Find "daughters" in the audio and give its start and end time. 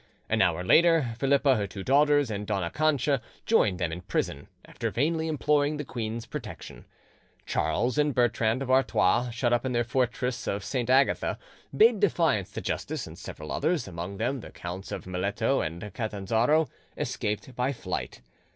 1.83-2.31